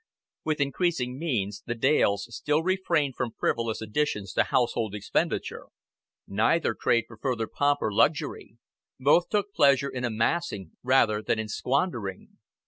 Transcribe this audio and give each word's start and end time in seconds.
With 0.43 0.59
increasing 0.59 1.19
means 1.19 1.61
the 1.67 1.75
Dales 1.75 2.25
still 2.35 2.63
refrained 2.63 3.15
from 3.15 3.35
frivolous 3.37 3.83
additions 3.83 4.33
to 4.33 4.45
household 4.45 4.95
expenditure. 4.95 5.67
Neither 6.27 6.73
craved 6.73 7.05
for 7.05 7.17
further 7.17 7.45
pomp 7.45 7.83
or 7.83 7.93
luxury; 7.93 8.57
both 8.99 9.29
took 9.29 9.53
pleasure 9.53 9.89
in 9.89 10.03
amassing 10.03 10.71
rather 10.81 11.21
than 11.21 11.37
in 11.37 11.49
squandering. 11.49 12.39